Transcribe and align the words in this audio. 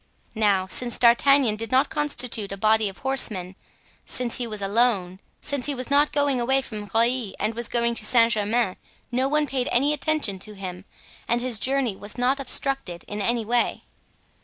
Now, 0.33 0.65
since 0.65 0.97
D'Artagnan 0.97 1.57
did 1.57 1.71
not 1.71 1.91
constitute 1.91 2.51
a 2.51 2.57
body 2.57 2.89
of 2.89 2.97
horsemen, 2.97 3.55
since 4.03 4.37
he 4.37 4.47
was 4.47 4.59
alone, 4.59 5.19
since 5.41 5.67
he 5.67 5.75
was 5.75 5.91
not 5.91 6.11
going 6.11 6.41
away 6.41 6.63
from 6.63 6.87
Rueil 6.87 7.35
and 7.39 7.53
was 7.53 7.69
going 7.69 7.93
to 7.93 8.03
Saint 8.03 8.31
Germain, 8.33 8.77
no 9.11 9.27
one 9.27 9.45
paid 9.45 9.69
any 9.71 9.93
attention 9.93 10.39
to 10.39 10.53
him 10.53 10.85
and 11.27 11.39
his 11.39 11.59
journey 11.59 11.95
was 11.95 12.17
not 12.17 12.39
obstructed 12.39 13.05
in 13.07 13.21
any 13.21 13.45
way. 13.45 13.83